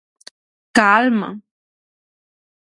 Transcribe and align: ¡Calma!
¡Calma! 0.77 1.29